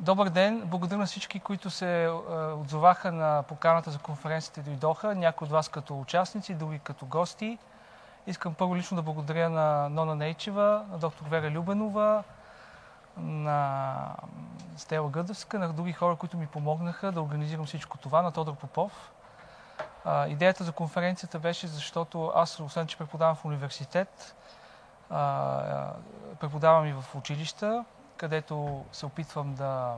Добър 0.00 0.28
ден! 0.28 0.62
Благодаря 0.64 0.98
на 0.98 1.06
всички, 1.06 1.40
които 1.40 1.70
се 1.70 2.10
отзоваха 2.56 3.12
на 3.12 3.42
поканата 3.48 3.90
за 3.90 3.98
конференцията 3.98 4.60
и 4.60 4.62
дойдоха. 4.62 5.14
Някои 5.14 5.44
от 5.44 5.50
вас 5.50 5.68
като 5.68 6.00
участници, 6.00 6.54
други 6.54 6.78
като 6.78 7.06
гости. 7.06 7.58
Искам 8.26 8.54
първо 8.54 8.76
лично 8.76 8.96
да 8.96 9.02
благодаря 9.02 9.50
на 9.50 9.88
Нона 9.88 10.14
Нейчева, 10.14 10.84
на 10.90 10.98
доктор 10.98 11.24
Вера 11.28 11.50
Любенова, 11.50 12.22
на 13.16 13.96
Стела 14.76 15.10
Гъдевска, 15.10 15.58
на 15.58 15.72
други 15.72 15.92
хора, 15.92 16.16
които 16.16 16.36
ми 16.36 16.46
помогнаха 16.46 17.12
да 17.12 17.22
организирам 17.22 17.66
всичко 17.66 17.98
това, 17.98 18.22
на 18.22 18.32
Тодор 18.32 18.54
Попов. 18.54 19.12
Идеята 20.26 20.64
за 20.64 20.72
конференцията 20.72 21.38
беше, 21.38 21.66
защото 21.66 22.32
аз, 22.34 22.60
освен 22.60 22.86
че 22.86 22.98
преподавам 22.98 23.36
в 23.36 23.44
университет, 23.44 24.36
преподавам 26.40 26.86
и 26.86 26.92
в 26.92 27.04
училища, 27.14 27.84
където 28.20 28.84
се 28.92 29.06
опитвам 29.06 29.54
да 29.54 29.96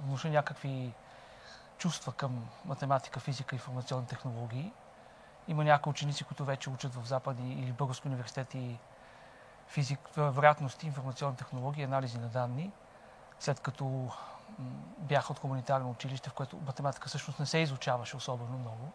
внуша 0.00 0.28
някакви 0.28 0.92
чувства 1.78 2.12
към 2.12 2.48
математика, 2.64 3.20
физика 3.20 3.54
и 3.54 3.58
информационни 3.58 4.06
технологии. 4.06 4.72
Има 5.48 5.64
някои 5.64 5.90
ученици, 5.90 6.24
които 6.24 6.44
вече 6.44 6.70
учат 6.70 6.94
в 6.94 7.06
Запади 7.06 7.52
или 7.52 7.72
Български 7.72 8.08
университет 8.08 8.54
и 8.54 8.78
физик, 9.68 9.98
вероятности, 10.16 10.86
информационни 10.86 11.36
технологии, 11.36 11.84
анализи 11.84 12.18
на 12.18 12.28
данни, 12.28 12.70
след 13.40 13.60
като 13.60 14.08
бях 14.98 15.30
от 15.30 15.38
хуманитарно 15.38 15.90
училище, 15.90 16.30
в 16.30 16.32
което 16.32 16.56
математика 16.56 17.08
всъщност 17.08 17.40
не 17.40 17.46
се 17.46 17.58
изучаваше 17.58 18.16
особено 18.16 18.58
много. 18.58 18.92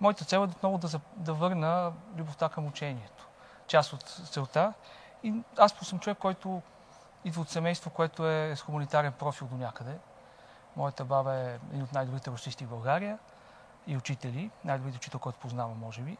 Моята 0.00 0.24
цел 0.24 0.38
е 0.38 0.40
отново 0.40 0.78
да, 0.78 1.00
да 1.16 1.34
върна 1.34 1.92
любовта 2.16 2.48
към 2.48 2.66
учението. 2.66 3.28
Част 3.66 3.92
от 3.92 4.02
целта. 4.02 4.72
И 5.22 5.34
аз 5.58 5.72
съм 5.72 5.98
човек, 5.98 6.18
който 6.18 6.62
идва 7.24 7.40
от 7.42 7.50
семейство, 7.50 7.90
което 7.90 8.28
е 8.28 8.56
с 8.56 8.62
хуманитарен 8.62 9.12
профил 9.12 9.46
до 9.46 9.56
някъде. 9.56 9.98
Моята 10.76 11.04
баба 11.04 11.34
е 11.34 11.58
един 11.70 11.82
от 11.82 11.92
най-добрите 11.92 12.30
русисти 12.30 12.64
в 12.64 12.68
България 12.68 13.18
и 13.86 13.96
учители, 13.96 14.50
най-добрите 14.64 14.96
учител, 14.96 15.20
който 15.20 15.38
познавам, 15.38 15.78
може 15.78 16.00
би. 16.00 16.16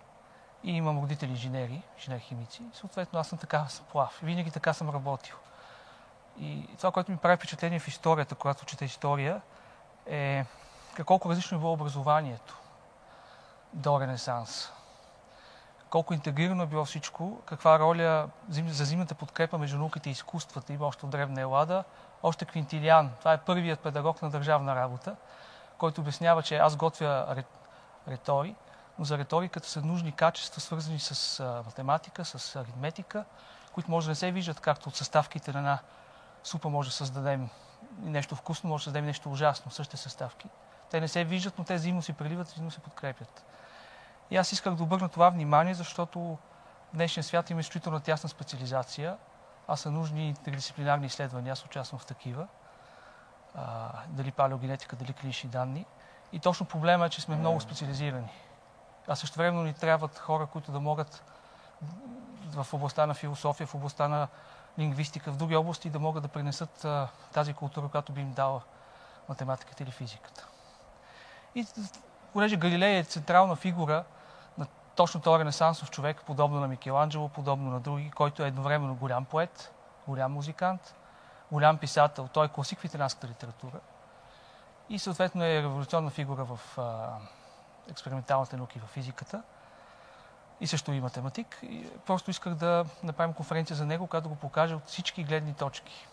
И 0.65 0.73
имам 0.77 0.99
родители 0.99 1.31
инженери, 1.31 1.83
инженер-химици. 1.99 2.63
Съответно, 2.73 3.19
аз 3.19 3.29
съм 3.29 3.39
така 3.39 3.67
сплав. 3.69 4.19
Винаги 4.23 4.51
така 4.51 4.73
съм 4.73 4.91
работил. 4.91 5.37
И 6.39 6.69
това, 6.79 6.93
което 6.93 7.11
ми 7.11 7.17
прави 7.17 7.37
впечатление 7.37 7.79
в 7.79 7.89
историята, 7.89 8.35
когато 8.35 8.65
чета 8.65 8.85
история, 8.85 9.43
е 10.07 10.45
колко 11.07 11.31
различно 11.31 11.57
е 11.57 11.61
било 11.61 11.73
образованието 11.73 12.59
до 13.73 14.01
Ренесанс. 14.01 14.73
Колко 15.93 16.15
интегрирано 16.15 16.63
е 16.63 16.67
било 16.67 16.85
всичко, 16.85 17.41
каква 17.47 17.79
роля 17.79 18.29
за 18.49 18.85
зимната 18.85 19.15
подкрепа 19.15 19.59
между 19.59 19.79
науките 19.79 20.09
и 20.09 20.13
изкуствата 20.13 20.73
има 20.73 20.87
още 20.87 21.07
от 21.07 21.11
древна 21.11 21.41
Елада. 21.41 21.85
Още 22.23 22.45
Квинтилиан, 22.45 23.11
това 23.19 23.33
е 23.33 23.39
първият 23.39 23.81
педагог 23.81 24.23
на 24.23 24.31
държавна 24.31 24.77
работа, 24.77 25.17
който 25.79 26.01
обяснява, 26.01 26.43
че 26.43 26.57
аз 26.57 26.77
готвя 26.77 27.45
ретори, 28.09 28.55
но 28.99 29.05
за 29.05 29.19
риториката 29.19 29.69
са 29.69 29.83
нужни 29.83 30.13
качества, 30.13 30.61
свързани 30.61 30.99
с 30.99 31.45
математика, 31.67 32.25
с 32.25 32.57
аритметика, 32.57 33.25
които 33.73 33.91
може 33.91 34.07
да 34.07 34.11
не 34.11 34.15
се 34.15 34.31
виждат, 34.31 34.61
както 34.61 34.89
от 34.89 34.97
съставките 34.97 35.53
на 35.53 35.59
една 35.59 35.79
супа 36.45 36.69
може 36.69 36.89
да 36.89 36.95
създадем 36.95 37.49
нещо 38.03 38.37
вкусно, 38.37 38.71
може 38.71 38.81
да 38.81 38.85
създадем 38.85 39.05
нещо 39.05 39.33
ужасно, 39.33 39.71
същите 39.71 39.97
съставки. 39.97 40.49
Те 40.91 41.01
не 41.01 41.09
се 41.09 41.25
виждат, 41.25 41.59
но 41.59 41.65
те 41.65 41.75
взаимно 41.75 42.03
си 42.03 42.13
преливат, 42.13 42.49
взаимно 42.49 42.71
се 42.71 42.81
подкрепят. 42.81 43.45
И 44.33 44.37
аз 44.37 44.53
исках 44.53 44.75
да 44.75 44.83
обърна 44.83 45.09
това 45.09 45.31
внимание, 45.31 45.75
защото 45.75 46.19
в 46.21 46.95
днешния 46.95 47.25
свят 47.25 47.51
има 47.51 47.61
изключително 47.61 48.01
тясна 48.01 48.29
специализация, 48.29 49.17
а 49.69 49.77
са 49.77 49.91
нужни 49.91 50.29
интердисциплинарни 50.29 51.07
изследвания. 51.07 51.53
Аз 51.53 51.65
участвам 51.65 51.99
в 51.99 52.07
такива. 52.07 52.47
А, 53.55 53.91
дали 54.09 54.33
палеогенетика, 54.33 54.97
дали 54.97 55.13
клинични 55.13 55.51
данни. 55.51 55.87
И 56.33 56.39
точно 56.39 56.67
проблема 56.67 57.07
е, 57.07 57.09
че 57.09 57.21
сме 57.21 57.37
много 57.37 57.61
специализирани. 57.61 58.31
А 59.09 59.17
също 59.17 59.39
времено 59.39 59.63
ни 59.63 59.75
трябват 59.75 60.19
хора, 60.19 60.47
които 60.47 60.73
да 60.73 60.81
могат 60.81 61.25
в 62.53 62.67
областта 62.73 63.07
на 63.07 63.15
философия, 63.15 63.67
в 63.67 63.75
областта 63.75 64.09
на 64.09 64.29
лингвистика, 64.79 65.33
в 65.33 65.37
други 65.37 65.57
области 65.57 65.91
да 65.91 65.99
могат 65.99 66.23
да 66.23 66.29
пренесат 66.29 66.85
а, 66.85 67.09
тази 67.33 67.55
култура, 67.55 67.89
която 67.89 68.13
би 68.13 68.21
им 68.21 68.33
дала 68.33 68.61
математиката 69.29 69.83
или 69.83 69.91
физиката. 69.91 70.47
И 71.55 71.67
понеже 72.33 72.57
Галилей 72.57 72.99
е 72.99 73.05
централна 73.05 73.57
фигура 73.57 74.05
точно 74.97 75.21
този 75.21 75.41
ренесансов 75.41 75.91
човек, 75.91 76.23
подобно 76.27 76.61
на 76.61 76.69
Микеланджело, 76.69 77.29
подобно 77.29 77.71
на 77.71 77.81
други, 77.81 78.11
който 78.11 78.45
е 78.45 78.49
едновременно 78.49 78.95
голям 78.95 79.25
поет, 79.25 79.73
голям 80.09 80.33
музикант, 80.33 80.95
голям 81.53 81.79
писател. 81.79 82.29
Той 82.33 82.47
е 82.47 82.49
класик 82.49 82.81
в 82.81 82.85
италианската 82.85 83.29
литература 83.29 83.81
и 84.93 84.99
съответно 84.99 85.45
е 85.45 85.63
революционна 85.63 86.11
фигура 86.11 86.45
в 86.45 86.79
а, 86.79 87.09
експерименталните 87.91 88.57
науки 88.57 88.79
в 88.79 88.87
физиката 88.87 89.43
и 90.61 90.67
също 90.67 90.93
и 90.93 91.01
математик. 91.01 91.59
И 91.63 91.87
просто 92.07 92.31
исках 92.31 92.55
да 92.55 92.85
направим 93.03 93.35
конференция 93.35 93.77
за 93.77 93.87
него, 93.87 94.07
която 94.07 94.29
да 94.29 94.35
го 94.35 94.41
покажа 94.41 94.77
от 94.77 94.87
всички 94.87 95.25
гледни 95.25 95.55
точки. 95.55 96.07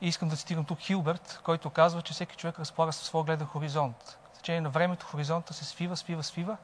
И 0.00 0.08
искам 0.08 0.28
да 0.28 0.36
цитирам 0.36 0.64
тук 0.64 0.78
Хилберт, 0.80 1.40
който 1.44 1.70
казва, 1.70 2.02
че 2.02 2.12
всеки 2.12 2.36
човек 2.36 2.58
разполага 2.58 2.92
със 2.92 3.06
своя 3.06 3.24
гледен 3.24 3.46
хоризонт. 3.46 4.18
В 4.32 4.36
течение 4.36 4.60
на 4.60 4.70
времето 4.70 5.06
хоризонта 5.06 5.54
се 5.54 5.64
свива, 5.64 5.96
свива, 5.96 6.22
свива 6.22 6.56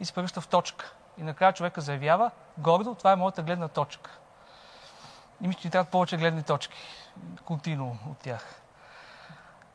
и 0.00 0.04
се 0.04 0.12
превръща 0.12 0.40
в 0.40 0.48
точка. 0.48 0.92
И 1.18 1.22
накрая 1.22 1.52
човека 1.52 1.80
заявява, 1.80 2.30
гордо, 2.58 2.94
това 2.94 3.12
е 3.12 3.16
моята 3.16 3.42
гледна 3.42 3.68
точка. 3.68 4.10
И 5.40 5.48
мисля, 5.48 5.60
че 5.60 5.68
ни 5.68 5.72
трябват 5.72 5.90
повече 5.90 6.16
гледни 6.16 6.42
точки, 6.42 6.78
континуум 7.44 7.98
от 8.10 8.18
тях. 8.18 8.60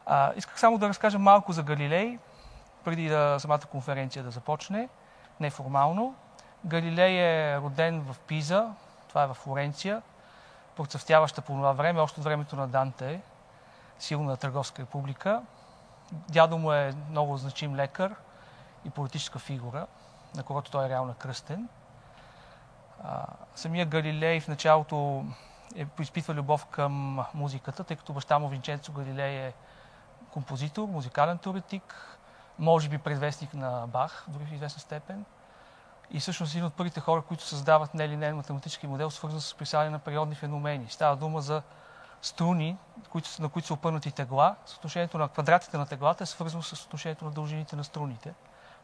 А, 0.06 0.34
исках 0.36 0.60
само 0.60 0.78
да 0.78 0.90
разкажа 0.90 1.20
малко 1.20 1.52
за 1.52 1.64
Галилей, 1.64 2.20
преди 2.84 3.10
да 3.10 3.38
самата 3.40 3.60
конференция 3.72 4.24
да 4.24 4.32
започне, 4.32 4.90
неформално. 5.40 6.16
Галилей 6.66 7.18
е 7.18 7.58
роден 7.58 8.02
в 8.02 8.20
Пиза, 8.20 8.70
това 9.10 9.24
е 9.24 9.28
в 9.28 9.34
Флоренция, 9.34 10.02
процъфтяваща 10.76 11.42
по 11.42 11.54
това 11.54 11.72
време, 11.72 12.02
още 12.02 12.20
от 12.20 12.24
времето 12.24 12.56
на 12.56 12.68
Данте, 12.68 13.22
силна 14.00 14.38
търговска 14.38 14.82
република. 14.82 15.42
Дядо 16.12 16.58
му 16.58 16.72
е 16.72 16.94
много 17.10 17.38
значим 17.38 17.76
лекар 17.76 18.16
и 18.86 18.90
политическа 18.90 19.40
фигура, 19.40 19.88
на 20.36 20.44
когото 20.44 20.72
той 20.72 20.86
е 20.86 20.90
реално 20.90 21.14
кръстен. 21.14 21.70
Самия 23.56 23.86
Галилей 23.86 24.40
в 24.40 24.48
началото 24.48 25.26
е 25.76 25.88
изпитва 26.00 26.34
любов 26.34 26.66
към 26.66 27.26
музиката, 27.34 27.84
тъй 27.84 27.98
като 27.98 28.14
баща 28.14 28.40
му 28.40 28.48
Винченцо 28.48 28.92
Галилей 28.92 29.48
е 29.48 29.54
композитор, 30.32 30.88
музикален 30.88 31.38
теоретик, 31.38 32.18
може 32.60 32.90
би 32.90 32.98
предвестник 32.98 33.54
на 33.54 33.88
Бах, 33.88 34.26
дори 34.28 34.46
в 34.46 34.54
известна 34.54 34.82
степен. 34.82 35.26
И 36.12 36.20
всъщност 36.20 36.54
един 36.54 36.66
от 36.66 36.74
първите 36.74 37.00
хора, 37.00 37.22
които 37.22 37.44
създават 37.44 37.94
нелинейен 37.94 38.36
математически 38.36 38.88
модел, 38.88 39.10
свързан 39.10 39.42
с 39.42 39.54
описание 39.54 39.90
на 39.90 40.00
периодни 40.00 40.36
феномени. 40.36 40.88
Става 40.90 41.16
дума 41.16 41.42
за 41.42 41.62
струни, 42.22 42.78
на 43.40 43.50
които 43.50 43.68
са 43.68 43.74
опърнати 43.74 44.12
тегла. 44.12 44.56
Съотношението 44.66 45.18
на 45.18 45.30
квадратите 45.30 45.78
на 45.78 45.86
теглата 45.86 46.24
е 46.24 46.28
свързано 46.28 46.64
с 46.64 46.76
съотношението 46.76 47.26
на 47.26 47.32
дължините 47.32 47.76
на 47.76 47.84
струните, 47.84 48.34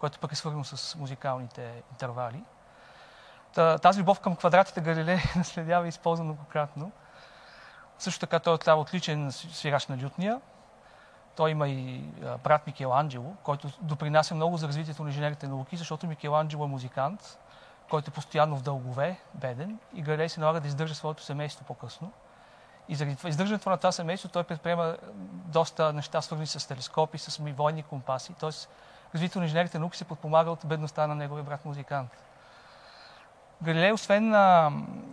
което 0.01 0.19
пък 0.19 0.31
е 0.31 0.35
свързано 0.35 0.63
с 0.63 0.95
музикалните 0.95 1.84
интервали. 1.91 2.44
Тази 3.81 4.00
любов 4.00 4.19
към 4.19 4.35
квадратите 4.35 4.81
Галилей 4.81 5.19
наследява 5.35 5.85
и 5.85 5.89
използва 5.89 6.25
многократно. 6.25 6.91
Също 8.00 8.19
така 8.19 8.39
той 8.39 8.57
е 8.67 8.72
отличен 8.72 9.31
свирач 9.31 9.88
на 9.88 9.97
лютния. 10.03 10.41
Той 11.35 11.51
има 11.51 11.69
и 11.69 12.03
брат 12.44 12.67
Микеланджело, 12.67 13.35
който 13.44 13.72
допринася 13.81 14.35
много 14.35 14.57
за 14.57 14.67
развитието 14.67 15.03
на 15.03 15.09
инженерните 15.09 15.47
науки, 15.47 15.78
защото 15.78 16.07
Микеланджело 16.07 16.66
е 16.66 16.68
музикант, 16.68 17.39
който 17.89 18.09
е 18.09 18.13
постоянно 18.13 18.57
в 18.57 18.62
дългове, 18.62 19.19
беден, 19.33 19.79
и 19.94 20.01
Галилей 20.01 20.29
се 20.29 20.39
налага 20.39 20.59
да 20.59 20.68
издържа 20.68 20.95
своето 20.95 21.23
семейство 21.23 21.66
по-късно. 21.66 22.12
И 22.89 22.95
заради 22.95 23.28
издържането 23.28 23.69
на 23.69 23.78
това 23.78 23.91
семейство 23.91 24.29
той 24.29 24.44
предприема 24.44 24.97
доста 25.45 25.94
неща, 25.94 26.21
свързани 26.21 26.48
с 26.48 26.68
телескопи, 26.68 27.18
с 27.18 27.38
военни 27.38 27.83
компаси. 27.83 28.33
Тоест, 28.39 28.69
развитието 29.13 29.40
на 29.40 29.46
инженерите 29.46 29.80
науки 29.80 29.98
се 29.98 30.06
подпомага 30.06 30.52
от 30.52 30.60
бедността 30.66 31.08
на 31.08 31.16
неговия 31.16 31.44
брат 31.44 31.66
музикант. 31.66 32.10
Галилей, 33.63 33.92
освен, 33.92 34.36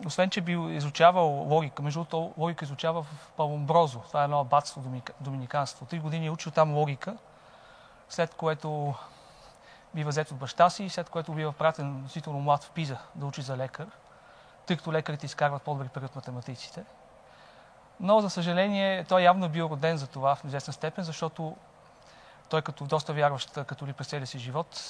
освен 0.06 0.30
че 0.30 0.40
бил 0.40 0.70
изучавал 0.70 1.28
логика, 1.28 1.82
между 1.82 2.00
другото 2.00 2.40
логика 2.40 2.64
изучава 2.64 3.02
в 3.02 3.30
Паломброзо, 3.36 3.98
това 3.98 4.20
е 4.20 4.24
едно 4.24 4.40
абатство 4.40 4.82
доминиканство. 5.20 5.86
Три 5.86 5.98
години 5.98 6.26
е 6.26 6.30
учил 6.30 6.52
там 6.52 6.74
логика, 6.74 7.16
след 8.08 8.34
което 8.34 8.94
бива 9.94 10.08
взет 10.08 10.30
от 10.30 10.36
баща 10.36 10.70
си, 10.70 10.88
след 10.88 11.10
което 11.10 11.32
бива 11.32 11.52
пратен 11.52 11.96
относително 11.96 12.40
млад 12.40 12.64
в 12.64 12.70
Пиза 12.70 12.98
да 13.14 13.26
учи 13.26 13.42
за 13.42 13.56
лекар, 13.56 13.86
тъй 14.66 14.76
като 14.76 14.92
лекарите 14.92 15.26
изкарват 15.26 15.62
по-добри 15.62 15.88
пари 15.88 16.04
от 16.04 16.16
математиците. 16.16 16.84
Но, 18.00 18.20
за 18.20 18.30
съжаление, 18.30 19.04
той 19.04 19.22
явно 19.22 19.46
е 19.46 19.48
бил 19.48 19.64
роден 19.64 19.96
за 19.96 20.06
това 20.06 20.34
в 20.34 20.44
известна 20.44 20.72
степен, 20.72 21.04
защото 21.04 21.56
той 22.48 22.62
като 22.62 22.84
доста 22.84 23.12
вярващ 23.12 23.52
католик 23.52 23.96
през 23.96 24.06
целия 24.06 24.26
си 24.26 24.38
живот 24.38 24.80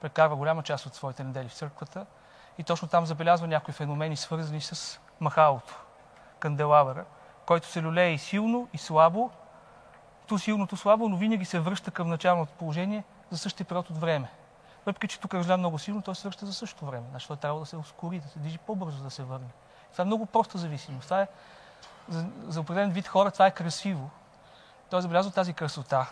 прекарва 0.00 0.36
голяма 0.36 0.62
част 0.62 0.86
от 0.86 0.94
своите 0.94 1.24
недели 1.24 1.48
в 1.48 1.54
църквата 1.54 2.06
и 2.58 2.64
точно 2.64 2.88
там 2.88 3.06
забелязва 3.06 3.46
някои 3.46 3.74
феномени, 3.74 4.16
свързани 4.16 4.60
с 4.60 5.00
махалото, 5.20 5.80
канделабъра, 6.38 7.04
който 7.46 7.66
се 7.66 7.82
люлее 7.82 8.12
и 8.12 8.18
силно, 8.18 8.68
и 8.72 8.78
слабо, 8.78 9.30
ту 10.26 10.38
силно, 10.38 10.66
ту 10.66 10.76
слабо, 10.76 11.08
но 11.08 11.16
винаги 11.16 11.44
се 11.44 11.60
връща 11.60 11.90
към 11.90 12.08
началното 12.08 12.52
положение 12.52 13.04
за 13.30 13.38
същия 13.38 13.66
период 13.66 13.90
от 13.90 13.98
време. 13.98 14.30
Въпреки, 14.86 15.08
че 15.08 15.20
тук 15.20 15.34
разля 15.34 15.56
много 15.56 15.78
силно, 15.78 16.02
той 16.02 16.14
се 16.14 16.28
връща 16.28 16.46
за 16.46 16.52
същото 16.52 16.86
време. 16.86 17.06
Значи 17.10 17.28
той 17.28 17.36
трябва 17.36 17.60
да 17.60 17.66
се 17.66 17.76
ускори, 17.76 18.20
да 18.20 18.28
се 18.28 18.38
движи 18.38 18.58
по-бързо, 18.58 19.02
да 19.02 19.10
се 19.10 19.22
върне. 19.22 19.48
Това 19.92 20.02
е 20.02 20.04
много 20.04 20.26
проста 20.26 20.58
зависимост. 20.58 21.04
Това 21.04 21.22
е, 21.22 21.28
за, 22.08 22.26
за 22.46 22.60
определен 22.60 22.90
вид 22.90 23.08
хора 23.08 23.30
това 23.30 23.46
е 23.46 23.50
красиво. 23.50 24.10
Той 24.90 25.02
забелязва 25.02 25.32
тази 25.32 25.52
красота 25.52 26.10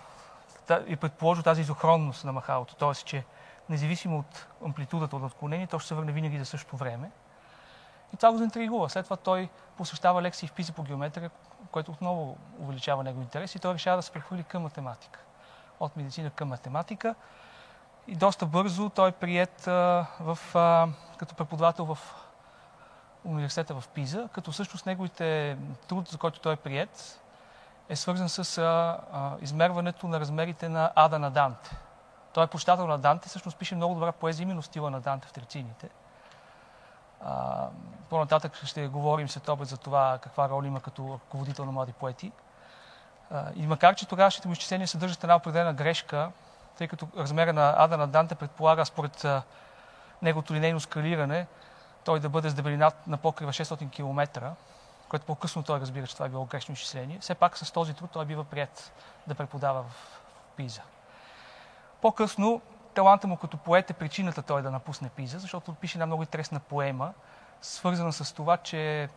и 0.87 0.97
предположи 0.97 1.43
тази 1.43 1.61
изохронност 1.61 2.25
на 2.25 2.33
махалото. 2.33 2.75
Т.е. 2.75 2.95
че 2.95 3.25
независимо 3.69 4.19
от 4.19 4.47
амплитудата 4.65 5.17
от 5.17 5.23
отклонение, 5.23 5.67
то 5.67 5.79
ще 5.79 5.89
се 5.89 5.95
върне 5.95 6.13
винаги 6.13 6.39
за 6.39 6.45
същото 6.45 6.77
време. 6.77 7.11
И 8.15 8.17
това 8.17 8.33
го 8.33 8.39
заинтригува. 8.39 8.91
След 8.91 9.05
това 9.05 9.17
той 9.17 9.49
посещава 9.77 10.23
лекции 10.23 10.49
в 10.49 10.53
ПИЗа 10.53 10.73
по 10.73 10.83
геометрия, 10.83 11.31
което 11.71 11.93
отново 11.93 12.37
увеличава 12.59 13.05
него 13.05 13.21
интерес 13.21 13.55
и 13.55 13.59
той 13.59 13.75
решава 13.75 13.97
да 13.97 14.03
се 14.03 14.13
прехвърли 14.13 14.45
към 14.45 14.63
математика. 14.63 15.21
От 15.81 15.97
медицина 15.97 16.31
към 16.31 16.49
математика. 16.49 17.15
И 18.07 18.17
доста 18.17 18.47
бързо 18.47 18.91
той 18.91 19.09
е 19.09 19.13
прият 19.13 19.63
като 21.17 21.35
преподавател 21.37 21.85
в 21.85 21.99
университета 23.25 23.81
в 23.81 23.89
Пиза, 23.89 24.29
като 24.33 24.53
всъщност 24.53 24.87
неговите 24.87 25.59
труд, 25.89 26.09
за 26.09 26.19
който 26.19 26.41
той 26.41 26.53
е 26.53 26.57
прият, 26.57 27.21
е 27.89 27.97
свързан 27.97 28.29
с 28.29 28.59
а, 28.59 28.99
а, 29.13 29.37
измерването 29.41 30.09
на 30.09 30.21
размерите 30.21 30.69
на 30.69 30.93
Ада 30.95 31.19
на 31.19 31.31
Данте. 31.31 31.77
Той 32.33 32.45
е 32.45 32.47
почитател 32.47 32.87
на 32.87 32.99
Данте, 32.99 33.29
всъщност 33.29 33.59
пише 33.59 33.75
много 33.75 33.95
добра 33.95 34.13
поезия 34.13 34.43
именно 34.43 34.63
стила 34.63 34.91
на 34.91 35.01
Данте 35.01 35.29
в 35.29 35.33
Терцините. 35.33 35.89
по-нататък 38.11 38.57
ще 38.65 38.89
говорим 38.89 39.29
след 39.29 39.49
обед 39.49 39.69
за 39.69 39.77
това 39.77 40.19
каква 40.23 40.49
роля 40.49 40.67
има 40.67 40.81
като 40.81 41.15
ръководител 41.15 41.65
на 41.65 41.73
млади 41.73 41.93
поети. 41.93 42.33
А, 43.31 43.45
и 43.55 43.67
макар, 43.67 43.95
че 43.95 44.09
тогавашните 44.09 44.49
му 44.49 44.53
изчисления 44.53 44.89
съдържат 44.89 45.25
една 45.25 45.37
определена 45.37 45.73
грешка, 45.73 46.31
тъй 46.79 46.89
като 46.89 47.09
размера 47.17 47.53
на 47.53 47.75
Ада 47.79 47.97
на 47.97 48.07
Данте 48.07 48.35
предполага 48.35 48.87
според 48.87 49.25
а, 49.25 49.43
неговото 50.23 50.55
линейно 50.55 50.81
скалиране, 50.81 51.47
той 52.05 52.21
да 52.21 52.29
бъде 52.29 52.51
с 52.51 52.55
дебелина 52.55 52.93
на 53.07 53.17
покрива 53.17 53.53
600 53.53 53.91
км, 53.91 54.53
което 55.09 55.27
по-късно 55.27 55.63
той 55.63 55.81
разбира, 55.81 56.07
че 56.07 56.15
това 56.15 56.27
е 56.27 56.29
било 56.29 56.45
грешно 56.45 56.73
изчисление. 56.73 57.19
Все 57.19 57.35
пак 57.35 57.59
с 57.59 57.73
този 57.73 57.95
труд 57.95 58.11
той 58.11 58.25
бива 58.25 58.45
прият 58.45 58.93
да 59.27 59.35
преподава 59.35 59.83
в 59.83 60.21
Пиза. 60.57 60.83
По-късно 62.03 62.63
таланта 62.95 63.27
му 63.27 63.37
като 63.37 63.57
поет 63.57 63.91
е 63.91 63.95
причината 63.95 64.43
той 64.43 64.63
да 64.63 64.71
напусне 64.71 65.09
Пиза, 65.09 65.39
защото 65.39 65.75
пише 65.75 65.99
една 65.99 66.07
много 66.07 66.23
интересна 66.23 66.61
поема, 66.61 67.13
свързана 67.63 68.13
с 68.13 68.33
това, 68.33 68.57
че 68.57 69.09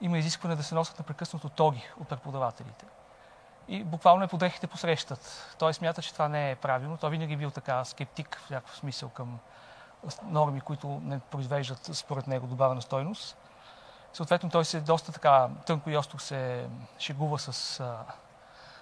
има 0.00 0.18
изискване 0.18 0.56
да 0.56 0.62
се 0.62 0.74
носят 0.74 0.98
непрекъснато 0.98 1.48
тоги 1.48 1.88
от 2.00 2.08
преподавателите. 2.08 2.86
И 3.68 3.84
буквално 3.84 4.24
е 4.24 4.28
подрехите 4.28 4.66
посрещат. 4.66 5.54
Той 5.58 5.74
смята, 5.74 6.02
че 6.02 6.12
това 6.12 6.28
не 6.28 6.50
е 6.50 6.56
правилно. 6.56 6.96
Той 6.96 7.10
винаги 7.10 7.34
е 7.34 7.36
бил 7.36 7.50
така 7.50 7.84
скептик 7.84 8.40
в 8.46 8.50
някакъв 8.50 8.76
смисъл 8.76 9.08
към 9.08 9.38
норми, 10.22 10.60
които 10.60 11.00
не 11.04 11.18
произвеждат 11.18 11.90
според 11.92 12.26
него 12.26 12.46
добавена 12.46 12.82
стойност. 12.82 13.36
Съответно, 14.12 14.50
той 14.50 14.64
се 14.64 14.80
доста 14.80 15.12
така 15.12 15.48
тънко 15.66 15.90
и 15.90 15.96
остро 15.96 16.18
се 16.18 16.68
шегува 16.98 17.38
с 17.38 17.80
а, 17.80 17.98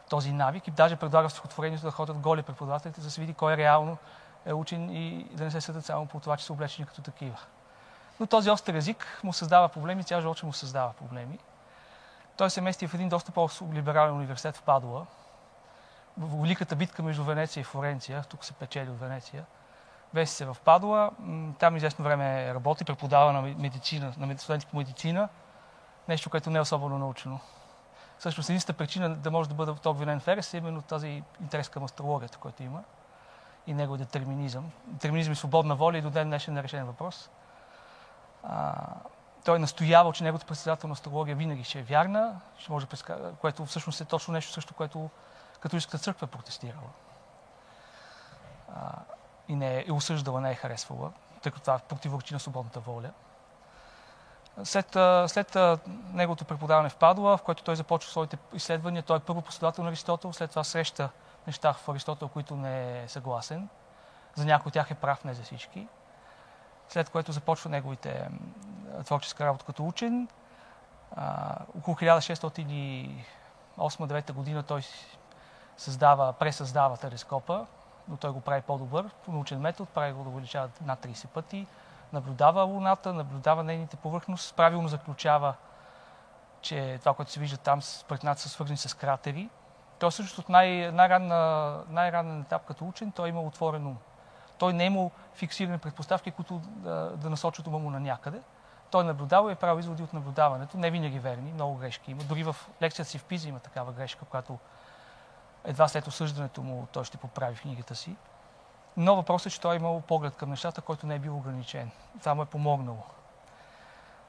този 0.09 0.33
навик 0.33 0.69
и 0.69 0.71
даже 0.71 0.97
предлага 0.97 1.29
в 1.29 1.33
стихотворението 1.33 1.83
да 1.83 1.91
ходят 1.91 2.19
голи 2.19 2.43
преподавателите, 2.43 3.01
за 3.01 3.07
да 3.07 3.11
се 3.11 3.21
види 3.21 3.35
кой 3.35 3.53
е 3.53 3.57
реално 3.57 3.97
е 4.47 4.53
учен 4.53 4.91
и 4.91 5.25
да 5.33 5.45
не 5.45 5.51
се 5.51 5.61
съдят 5.61 5.85
само 5.85 6.07
по 6.07 6.21
това, 6.21 6.37
че 6.37 6.45
са 6.45 6.53
облечени 6.53 6.87
като 6.87 7.03
такива. 7.03 7.39
Но 8.21 8.27
този 8.27 8.51
остър 8.51 8.75
език 8.75 9.21
му 9.25 9.33
създава 9.33 9.69
проблеми, 9.69 10.05
тя 10.05 10.21
жълче 10.21 10.47
му 10.47 10.53
създава 10.53 10.93
проблеми. 10.93 11.39
Той 12.37 12.51
се 12.51 12.61
мести 12.61 12.89
в 12.89 12.95
един 12.95 13.09
доста 13.09 13.33
по-либерален 13.33 14.15
университет 14.15 14.57
в 14.57 14.63
Падуа. 14.63 15.07
В 16.19 16.43
великата 16.43 16.77
битка 16.77 17.03
между 17.03 17.25
Венеция 17.25 17.61
и 17.61 17.65
Флоренция, 17.65 18.25
тук 18.29 18.45
се 18.45 18.53
печели 18.53 18.91
от 18.91 19.01
Венеция, 19.01 19.45
Веси 20.15 20.35
се 20.35 20.45
в 20.45 20.57
Падуа. 20.65 21.11
Там 21.59 21.77
известно 21.77 22.05
време 22.05 22.55
работи, 22.55 22.85
преподава 22.85 23.33
на 23.33 23.43
медицина, 23.43 24.15
на 24.19 24.39
студенти 24.39 24.67
по 24.67 24.77
медицина. 24.77 25.29
Нещо, 26.09 26.31
което 26.31 26.51
не 26.51 26.59
е 26.59 26.61
особено 26.61 26.99
научено. 26.99 27.41
Също 28.19 28.41
единствената 28.41 28.79
причина 28.79 29.15
да 29.15 29.31
може 29.31 29.49
да 29.49 29.55
бъде 29.55 29.73
обвинен 29.87 30.21
Ферес 30.21 30.55
е 30.55 30.57
именно 30.57 30.83
тази 30.83 31.23
интерес 31.41 31.69
към 31.69 31.85
астрологията, 31.85 32.39
който 32.39 32.63
има 32.63 32.83
и 33.67 33.75
неговия 33.75 34.07
детерминизъм. 34.07 34.71
Детерминизъм 34.87 35.33
и 35.33 35.37
свободна 35.37 35.77
воля 35.77 35.99
и 35.99 36.03
до 36.03 36.11
ден 36.11 36.29
днешен 36.29 36.55
нерешен 36.55 36.87
въпрос. 36.87 37.31
А, 38.43 38.75
той 39.45 39.57
е 39.57 39.59
настоявал, 39.59 40.13
че 40.13 40.25
неговата 40.25 40.47
председателна 40.47 40.93
астрология 40.93 41.37
винаги 41.37 41.65
ще 41.65 41.79
е 41.79 41.83
вярна, 41.83 42.41
ще 42.59 42.73
може 42.73 42.87
да 42.87 43.33
което 43.41 43.67
всъщност 43.67 44.01
е 44.01 44.05
точно 44.05 44.35
нещо 44.35 44.53
също, 44.53 44.75
което 44.75 45.11
католическата 45.61 45.99
църква 45.99 46.25
е 46.25 46.31
протестирала. 46.31 46.91
А, 48.75 48.93
и 49.51 49.55
не 49.55 49.85
е 49.89 49.93
осъждала, 49.93 50.41
не 50.41 50.51
е 50.51 50.55
харесвала, 50.55 51.13
тъй 51.43 51.53
като 51.53 51.65
това 51.65 51.79
противоречи 51.79 52.35
на 52.35 52.41
свободната 52.41 52.81
воля. 52.81 53.11
След, 54.65 54.97
след 55.27 55.57
неговото 56.13 56.45
преподаване 56.45 56.89
в 56.89 56.97
Падуа, 56.97 57.37
в 57.37 57.43
което 57.43 57.63
той 57.63 57.77
започва 57.77 58.11
своите 58.11 58.39
изследвания, 58.53 59.03
той 59.03 59.17
е 59.17 59.21
първо 59.21 59.43
последовател 59.43 59.85
на 59.85 59.91
Аристотел, 59.91 60.33
след 60.33 60.51
това 60.51 60.65
среща 60.65 61.11
неща 61.47 61.73
в 61.73 61.89
Аристотел, 61.89 62.29
които 62.29 62.57
не 62.57 63.03
е 63.03 63.09
съгласен. 63.09 63.69
За 64.35 64.45
някои 64.45 64.69
от 64.69 64.73
тях 64.73 64.91
е 64.91 64.95
прав, 64.95 65.25
не 65.25 65.35
за 65.35 65.43
всички. 65.43 65.89
След 66.89 67.11
което 67.11 67.33
започва 67.33 67.71
неговите 67.71 68.29
творческа 69.05 69.45
работа 69.45 69.65
като 69.65 69.87
учен. 69.87 70.29
А, 71.17 71.57
около 71.79 71.97
1608-9 71.97 74.33
година 74.33 74.63
той 74.63 74.83
създава, 75.77 76.33
пресъздава 76.33 76.97
телескопа, 76.97 77.67
но 78.11 78.17
той 78.17 78.31
го 78.31 78.41
прави 78.41 78.63
по-добър 78.63 79.11
по 79.25 79.33
научен 79.33 79.61
метод, 79.61 79.91
прави 79.95 80.13
го 80.13 80.23
да 80.23 80.29
увеличава 80.29 80.69
над 80.85 81.07
30 81.07 81.27
пъти, 81.27 81.67
наблюдава 82.13 82.63
Луната, 82.63 83.13
наблюдава 83.13 83.65
нейните 83.65 83.97
повърхност, 83.97 84.57
правилно 84.57 84.89
заключава, 84.89 85.55
че 86.61 86.97
това, 87.01 87.15
което 87.15 87.33
се 87.33 87.41
вижда 87.41 87.57
там 87.57 87.83
според 87.83 88.25
нас 88.25 88.41
са 88.41 88.49
свързани 88.49 88.77
с 88.77 88.95
кратери. 88.95 89.49
Той 89.99 90.13
също 90.13 90.41
от 90.41 90.49
най- 90.49 90.93
най-ранен 90.93 92.41
етап 92.41 92.65
като 92.67 92.89
учен, 92.89 93.13
той 93.13 93.27
е 93.27 93.29
имал 93.29 93.47
отворен 93.47 93.87
ум. 93.87 93.99
Той 94.59 94.73
не 94.73 94.83
е 94.83 94.87
имал 94.87 95.11
фиксирани 95.35 95.79
предпоставки, 95.79 96.31
които 96.31 96.59
да, 96.59 97.17
да 97.17 97.31
насочат 97.31 97.67
ума 97.67 97.79
му 97.79 97.91
на 97.91 98.01
някъде. 98.01 98.41
Той 98.91 99.05
наблюдава 99.05 99.51
и 99.51 99.53
е 99.53 99.57
правил 99.57 99.81
изводи 99.81 100.03
от 100.03 100.13
наблюдаването. 100.13 100.79
Не 100.79 100.91
винаги 100.91 101.19
верни, 101.19 101.53
много 101.53 101.77
грешки 101.77 102.11
има. 102.11 102.23
Дори 102.23 102.43
в 102.43 102.57
лекцията 102.83 103.11
си 103.11 103.19
в 103.19 103.25
Пиза 103.25 103.49
има 103.49 103.59
такава 103.59 103.93
грешка, 103.93 104.25
която 104.25 104.59
едва 105.65 105.89
след 105.89 106.07
осъждането 106.07 106.63
му 106.63 106.87
той 106.93 107.05
ще 107.05 107.17
поправи 107.17 107.57
книгата 107.57 107.95
си. 107.95 108.17
Но 108.97 109.17
въпросът 109.17 109.47
е, 109.47 109.51
че 109.51 109.61
той 109.61 109.75
е 109.75 109.77
имал 109.77 110.01
поглед 110.01 110.37
към 110.37 110.51
нещата, 110.51 110.81
който 110.81 111.07
не 111.07 111.15
е 111.15 111.19
бил 111.19 111.37
ограничен. 111.37 111.91
Това 112.21 112.35
му 112.35 112.43
е 112.43 112.47
помогнало. 112.47 113.03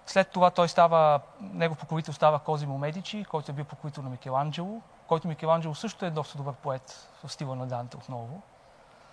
След 0.06 0.30
това 0.30 0.52
той 0.52 0.70
става, 0.70 1.22
негов 1.42 1.78
покровител 1.78 2.14
става 2.14 2.40
Козимо 2.40 2.78
Медичи, 2.78 3.26
който 3.30 3.52
е 3.52 3.54
бил 3.54 3.66
покровител 3.66 4.04
на 4.04 4.10
Микеланджело, 4.10 4.82
който 5.08 5.28
Микеланджело 5.28 5.76
също 5.76 6.06
е 6.06 6.10
доста 6.10 6.38
добър 6.38 6.54
поет 6.54 7.10
в 7.24 7.32
стила 7.32 7.56
на 7.56 7.68
Данте 7.68 7.98
отново. 7.98 8.42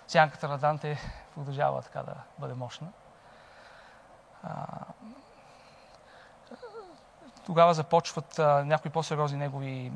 Сянката 0.06 0.48
на 0.48 0.58
Данте 0.58 0.98
продължава 1.34 1.82
така 1.82 2.02
да 2.02 2.14
бъде 2.38 2.54
мощна. 2.54 2.88
Тогава 7.46 7.74
започват 7.74 8.38
някои 8.38 8.90
по-сериозни 8.90 9.38
негови 9.38 9.92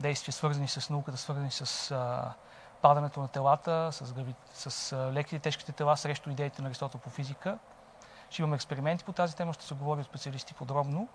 действия, 0.00 0.32
свързани 0.32 0.68
с 0.68 0.90
науката, 0.90 1.18
свързани 1.18 1.50
с 1.50 1.90
а, 1.90 2.32
падането 2.82 3.20
на 3.20 3.28
телата, 3.28 3.88
с, 3.92 4.12
грави... 4.12 4.34
с 4.54 4.92
а, 4.92 5.12
леките 5.12 5.36
и 5.36 5.38
тежките 5.38 5.72
тела 5.72 5.96
срещу 5.96 6.30
идеите 6.30 6.62
на 6.62 6.68
Аристотел 6.68 7.00
по 7.00 7.10
физика. 7.10 7.58
Ще 8.30 8.42
имаме 8.42 8.54
експерименти 8.54 9.04
по 9.04 9.12
тази 9.12 9.36
тема, 9.36 9.52
ще 9.52 9.64
се 9.64 9.74
говори 9.74 10.00
от 10.00 10.06
специалисти 10.06 10.54
подробно. 10.54 11.08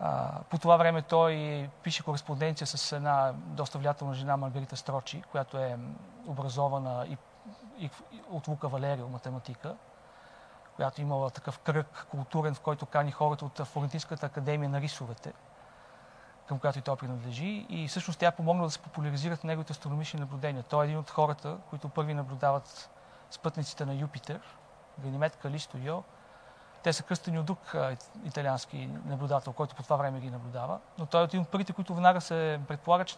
А, 0.00 0.40
по 0.50 0.58
това 0.58 0.76
време 0.76 1.02
той 1.02 1.68
пише 1.82 2.02
кореспонденция 2.02 2.66
с 2.66 2.92
една 2.92 3.32
доста 3.34 3.78
влиятелна 3.78 4.14
жена 4.14 4.36
Маргарита 4.36 4.76
Строчи, 4.76 5.22
която 5.30 5.58
е 5.58 5.78
образована 6.26 7.06
и, 7.08 7.18
и, 7.78 7.90
от 8.30 8.48
Лука 8.48 8.68
Валерио 8.68 9.08
математика 9.08 9.76
която 10.80 11.00
имала 11.00 11.30
такъв 11.30 11.58
кръг 11.58 12.06
културен, 12.10 12.54
в 12.54 12.60
който 12.60 12.86
кани 12.86 13.10
хората 13.12 13.44
от 13.44 13.58
Флорентинската 13.58 14.26
академия 14.26 14.70
на 14.70 14.80
рисовете, 14.80 15.32
към 16.50 16.58
която 16.58 16.78
и 16.78 16.82
той 16.82 16.96
принадлежи. 16.96 17.66
И 17.68 17.88
всъщност 17.88 18.18
тя 18.18 18.30
помогна 18.30 18.64
да 18.64 18.70
се 18.70 18.78
популяризират 18.78 19.44
неговите 19.44 19.72
астрономични 19.72 20.20
наблюдения. 20.20 20.62
Той 20.62 20.84
е 20.84 20.86
един 20.86 20.98
от 20.98 21.10
хората, 21.10 21.56
които 21.70 21.88
първи 21.88 22.14
наблюдават 22.14 22.90
спътниците 23.30 23.86
на 23.86 23.94
Юпитер, 23.94 24.40
Ганимед, 24.98 25.36
Калисто, 25.36 25.78
Йо. 25.78 26.02
Те 26.82 26.92
са 26.92 27.02
кръстени 27.02 27.38
от 27.38 27.46
друг 27.46 27.74
италиански 28.24 28.90
наблюдател, 29.06 29.52
който 29.52 29.74
по 29.74 29.82
това 29.82 29.96
време 29.96 30.20
ги 30.20 30.30
наблюдава. 30.30 30.78
Но 30.98 31.06
той 31.06 31.20
е 31.20 31.24
един 31.24 31.40
от 31.40 31.48
първите, 31.48 31.72
които 31.72 31.94
веднага 31.94 32.20
се 32.20 32.60
предполага, 32.68 33.04
че 33.04 33.16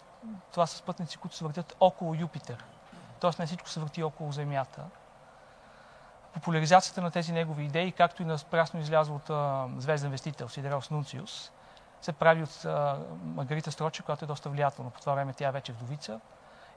това 0.51 0.67
са 0.67 0.77
спътници, 0.77 1.19
които 1.19 1.37
се 1.37 1.45
въртят 1.45 1.77
около 1.81 2.15
Юпитер. 2.15 2.65
Тоест 3.21 3.39
не 3.39 3.47
всичко 3.47 3.69
се 3.69 3.81
върти 3.81 4.03
около 4.03 4.33
Земята 4.33 4.85
популяризацията 6.35 7.03
на 7.03 7.11
тези 7.11 7.33
негови 7.33 7.65
идеи, 7.65 7.93
както 7.93 8.23
и 8.23 8.25
на 8.25 8.39
прясно 8.51 8.81
излязло 8.81 9.21
от 9.27 9.31
звезден 9.83 10.11
вестител 10.11 10.49
Сидерос 10.49 10.91
Нунциус, 10.91 11.53
се 12.03 12.13
прави 12.13 12.43
от 12.43 12.65
Маргарита 13.25 13.73
Строча, 13.73 14.03
която 14.03 14.25
е 14.25 14.29
доста 14.29 14.49
влиятелна. 14.49 14.91
По 14.91 15.01
това 15.01 15.15
време 15.15 15.33
тя 15.33 15.49
е 15.49 15.53
вече 15.53 15.73
вдовица 15.73 16.21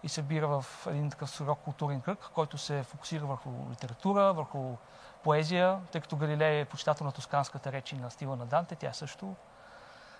и 0.03 0.09
се 0.09 0.21
бира 0.21 0.47
в 0.47 0.65
един 0.87 1.09
такъв 1.09 1.29
сурок 1.29 1.59
културен 1.59 2.01
кръг, 2.01 2.29
който 2.33 2.57
се 2.57 2.83
фокусира 2.83 3.25
върху 3.25 3.49
литература, 3.71 4.33
върху 4.33 4.75
поезия, 5.23 5.79
тъй 5.91 6.01
като 6.01 6.15
Галилей 6.15 6.61
е 6.61 6.65
почитател 6.65 7.05
на 7.05 7.11
тосканската 7.11 7.71
речи 7.71 7.95
на 7.95 8.11
стила 8.11 8.35
на 8.35 8.45
Данте, 8.45 8.75
тя 8.75 8.93
също, 8.93 9.35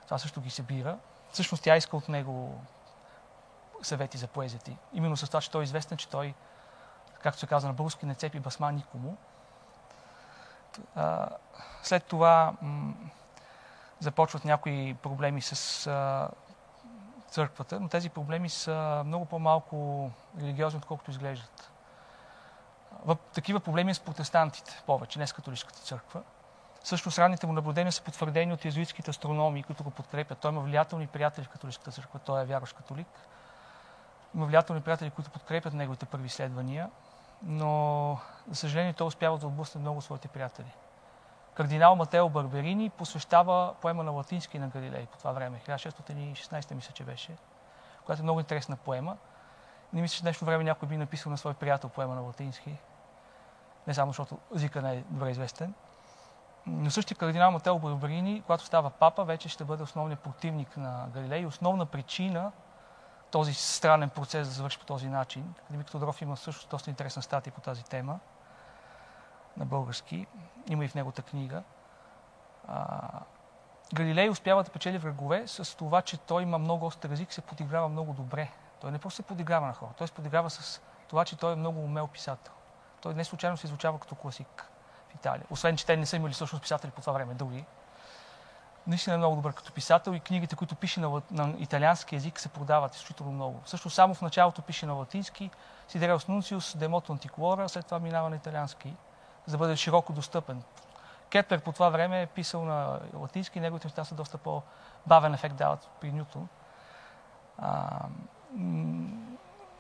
това 0.06 0.18
също 0.18 0.42
ги 0.42 0.50
събира. 0.50 0.98
Всъщност 1.32 1.64
тя 1.64 1.78
иска 1.78 1.98
от 1.98 2.10
него 2.10 2.62
съвети 3.82 4.18
за 4.18 4.28
поезията. 4.28 4.72
Именно 4.94 5.18
с 5.18 5.28
това, 5.28 5.42
че 5.42 5.52
той 5.52 5.62
е 5.62 5.64
известен, 5.64 5.98
че 5.98 6.10
той, 6.10 6.34
както 7.22 7.40
се 7.40 7.48
казва 7.48 7.68
на 7.68 7.74
български, 7.74 8.06
не 8.06 8.16
цепи 8.16 8.40
басма 8.40 8.72
никому. 8.72 9.18
След 11.84 12.04
това 12.04 12.54
започват 14.00 14.46
някои 14.46 14.94
проблеми 14.94 15.42
с 15.42 15.88
а, 15.88 16.30
църквата, 17.30 17.80
но 17.80 17.88
тези 17.88 18.10
проблеми 18.10 18.50
са 18.50 19.04
много 19.06 19.26
по-малко 19.26 20.10
религиозни, 20.42 20.78
отколкото 20.78 21.12
изглеждат. 21.12 21.72
В 23.06 23.18
такива 23.34 23.60
проблеми 23.60 23.94
с 23.94 24.00
протестантите 24.00 24.84
повече, 24.86 25.20
не 25.20 25.28
с 25.28 25.34
католическата 25.34 25.80
църква. 25.80 26.22
Също 26.84 27.12
с 27.12 27.20
ранните 27.20 27.48
му 27.48 27.54
наблюдения 27.54 27.92
са 27.92 28.04
потвърдени 28.04 28.54
от 28.54 28.66
езуитските 28.66 29.10
астрономи, 29.10 29.64
които 29.64 29.84
го 29.84 29.92
подкрепят. 29.92 30.38
Той 30.38 30.52
има 30.52 30.62
влиятелни 30.62 31.08
приятели 31.08 31.46
в 31.46 31.50
католическата 31.50 31.92
църква, 31.92 32.20
той 32.20 32.42
е 32.42 32.46
вярващ 32.46 32.76
католик. 32.76 33.08
Има 34.36 34.46
влиятелни 34.46 34.82
приятели, 34.82 35.10
които 35.10 35.32
подкрепят 35.32 35.74
неговите 35.74 36.06
първи 36.06 36.26
изследвания, 36.26 36.90
но, 37.44 38.18
за 38.50 38.56
съжаление, 38.56 38.94
той 38.94 39.08
успява 39.08 39.38
да 39.38 39.48
отблъсне 39.48 39.82
много 39.82 40.02
своите 40.02 40.28
приятели. 40.28 40.72
Кардинал 41.56 41.96
Матео 41.96 42.30
Барберини 42.30 42.90
посвещава 42.90 43.74
поема 43.82 44.04
на 44.04 44.12
латински 44.12 44.60
на 44.60 44.68
Галилей 44.68 45.06
по 45.06 45.18
това 45.18 45.32
време, 45.32 45.62
1616 45.68 46.74
мисля, 46.74 46.94
че 46.94 47.04
беше, 47.04 47.38
която 48.06 48.22
е 48.22 48.24
много 48.24 48.40
интересна 48.40 48.76
поема. 48.76 49.18
Не 49.94 50.02
мисля, 50.02 50.16
че 50.16 50.22
днешно 50.22 50.46
време 50.46 50.64
някой 50.64 50.90
би 50.90 50.98
написал 50.98 51.30
на 51.30 51.38
свой 51.38 51.54
приятел 51.54 51.90
поема 51.90 52.16
на 52.16 52.22
латински. 52.22 52.78
Не 53.88 53.94
само 53.94 54.10
защото 54.12 54.38
езика 54.56 54.82
не 54.82 54.94
е 54.94 55.04
добре 55.10 55.30
известен. 55.30 55.74
Но 56.68 56.92
същия 56.92 57.18
кардинал 57.18 57.52
Матео 57.52 57.80
Барберини, 57.80 58.42
когато 58.42 58.66
става 58.66 58.90
папа, 58.90 59.24
вече 59.26 59.50
ще 59.50 59.64
бъде 59.64 59.84
основният 59.84 60.20
противник 60.20 60.78
на 60.78 61.08
Галилей 61.14 61.42
и 61.42 61.46
основна 61.46 61.86
причина 61.86 62.52
този 63.32 63.54
странен 63.54 64.10
процес 64.10 64.48
да 64.48 64.54
завърши 64.54 64.80
по 64.80 64.86
този 64.86 65.08
начин. 65.08 65.54
Академик 65.64 65.92
Тодоров 65.92 66.22
има 66.22 66.38
също 66.38 66.68
доста 66.70 66.90
интересна 66.90 67.22
статия 67.22 67.54
по 67.54 67.62
тази 67.62 67.84
тема 67.84 68.20
на 69.58 69.66
български. 69.66 70.28
Има 70.70 70.86
и 70.86 70.88
в 70.88 70.96
неговата 70.96 71.22
книга. 71.22 71.64
А, 72.68 73.00
Галилей 73.94 74.30
успява 74.30 74.64
да 74.64 74.70
печели 74.70 74.98
врагове 74.98 75.48
с 75.48 75.78
това, 75.78 76.02
че 76.02 76.18
той 76.18 76.44
има 76.44 76.58
много 76.58 76.86
остър 76.86 77.10
език, 77.10 77.34
се 77.34 77.42
подиграва 77.42 77.90
много 77.90 78.14
добре. 78.14 78.50
Той 78.82 78.92
не 78.92 79.00
просто 79.00 79.16
се 79.16 79.24
подиграва 79.24 79.68
на 79.68 79.74
хора, 79.74 79.92
той 79.98 80.08
се 80.08 80.14
подиграва 80.14 80.50
с 80.50 80.82
това, 81.08 81.26
че 81.26 81.38
той 81.38 81.54
е 81.54 81.56
много 81.56 81.80
умел 81.80 82.08
писател. 82.08 82.54
Той 83.02 83.14
не 83.14 83.24
случайно 83.24 83.58
се 83.58 83.68
изучава 83.68 84.00
като 84.00 84.16
класик 84.16 84.72
в 85.10 85.16
Италия. 85.16 85.46
Освен, 85.50 85.78
че 85.78 85.86
те 85.86 85.98
не 85.98 86.06
са 86.06 86.16
имали 86.16 86.34
всъщност 86.34 86.62
писатели 86.62 86.92
по 86.92 87.02
това 87.02 87.14
време, 87.14 87.34
други. 87.34 87.66
Наистина 88.88 89.16
е 89.16 89.18
много 89.18 89.36
добър 89.36 89.54
като 89.54 89.74
писател 89.74 90.12
и 90.12 90.20
книгите, 90.20 90.56
които 90.56 90.76
пише 90.76 91.00
на, 91.00 91.22
на 91.32 91.54
италиански 91.58 92.16
язик, 92.16 92.40
се 92.40 92.50
продават 92.50 92.96
изключително 92.96 93.32
много. 93.32 93.62
Също 93.66 93.90
само 93.90 94.14
в 94.14 94.22
началото 94.22 94.62
пише 94.62 94.86
на 94.86 94.94
латински, 94.94 95.50
Сидереус 95.88 96.28
Нунциус, 96.28 96.78
Демото 96.78 97.12
Антиколора, 97.12 97.70
след 97.70 97.86
това 97.86 98.00
минава 98.00 98.30
на 98.30 98.36
италиански 98.36 98.94
за 99.46 99.52
да 99.52 99.58
бъде 99.58 99.76
широко 99.76 100.14
достъпен. 100.14 100.64
Кеплер 101.30 101.62
по 101.62 101.72
това 101.72 101.90
време 101.90 102.22
е 102.22 102.28
писал 102.28 102.66
на 102.66 103.00
латински, 103.14 103.60
неговите 103.60 103.88
неща 103.88 104.04
са 104.04 104.16
доста 104.16 104.38
по-бавен 104.38 105.34
ефект 105.34 105.56
дават 105.56 105.90
при 106.02 106.12
Нютон. 106.12 106.48
А, 107.58 108.00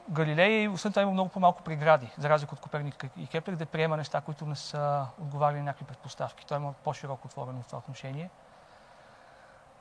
Галилей, 0.10 0.67
освен 0.67 0.91
това, 0.91 1.01
има 1.01 1.12
много 1.12 1.29
по-малко 1.29 1.63
прегради, 1.63 2.12
за 2.17 2.29
разлика 2.29 2.55
от 2.55 2.60
Коперник 2.60 3.05
и 3.17 3.27
Кеплер, 3.27 3.55
да 3.55 3.65
приема 3.65 3.98
неща, 3.98 4.22
които 4.22 4.45
не 4.45 4.55
са 4.55 5.05
отговаряли 5.22 5.57
на 5.57 5.63
някакви 5.63 5.86
предпоставки. 5.86 6.45
Той 6.45 6.57
има 6.57 6.74
по-широко 6.74 7.27
отворено 7.27 7.62
в 7.62 7.65
това 7.65 7.77
отношение. 7.77 8.29